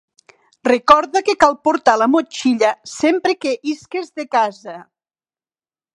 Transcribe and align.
Recorda 0.67 1.21
que 1.27 1.35
cal 1.43 1.53
portar 1.67 1.95
la 2.03 2.09
motxilla 2.15 2.73
sempre 2.95 3.37
que 3.45 3.55
isques 3.75 4.11
de 4.21 4.29
casa. 4.39 4.79